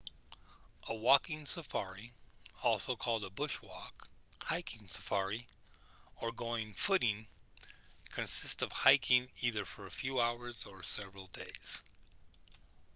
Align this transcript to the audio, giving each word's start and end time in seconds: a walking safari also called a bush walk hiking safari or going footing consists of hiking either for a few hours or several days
a 0.87 0.95
walking 0.95 1.45
safari 1.45 2.11
also 2.63 2.95
called 2.95 3.23
a 3.23 3.29
bush 3.29 3.61
walk 3.61 4.09
hiking 4.41 4.87
safari 4.87 5.45
or 6.23 6.31
going 6.31 6.73
footing 6.73 7.27
consists 8.09 8.63
of 8.63 8.71
hiking 8.71 9.29
either 9.41 9.63
for 9.63 9.85
a 9.85 9.91
few 9.91 10.19
hours 10.19 10.65
or 10.65 10.81
several 10.81 11.27
days 11.27 11.83